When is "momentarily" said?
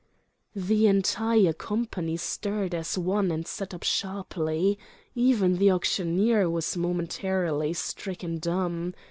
6.75-7.73